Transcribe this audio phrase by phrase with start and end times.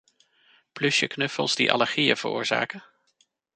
[0.75, 2.83] Pluchen knuffels die allergieën veroorzaken?